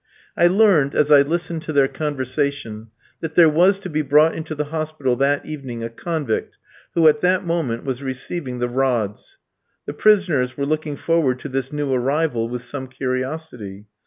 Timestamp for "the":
4.55-4.63, 8.57-8.67, 9.85-9.93